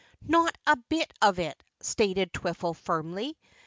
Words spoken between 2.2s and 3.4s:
Twiffle firmly.